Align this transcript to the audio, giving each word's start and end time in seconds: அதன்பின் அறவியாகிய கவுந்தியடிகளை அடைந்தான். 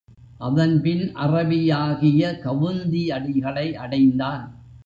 அதன்பின் 0.37 1.13
அறவியாகிய 1.15 2.39
கவுந்தியடிகளை 2.43 3.73
அடைந்தான். 3.73 4.45